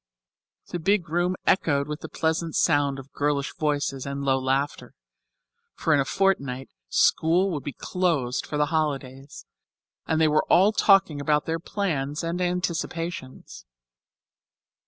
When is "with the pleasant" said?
1.87-2.55